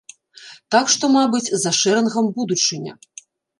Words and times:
Так 0.75 0.85
што, 0.93 1.05
мабыць, 1.17 1.53
за 1.65 1.75
шэрынгам 1.81 2.33
будучыня. 2.41 2.99